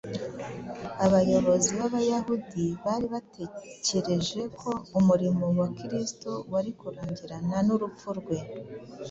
Abayobozi 1.05 1.69
b’Abayahudi 1.79 2.65
bari 2.83 3.05
baratekereje 3.13 4.41
ko 4.59 4.71
umurimo 4.99 5.45
wa 5.59 5.67
Kristo 5.79 6.29
wari 6.51 6.71
kurangirana 6.79 7.57
n’urupfu 7.67 8.07
rwe; 8.19 8.37